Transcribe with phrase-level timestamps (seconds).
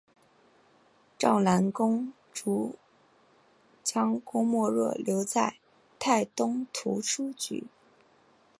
[1.19, 2.71] 赵南公遂
[3.83, 5.59] 将郭沫若留在
[5.99, 7.67] 泰东图书局。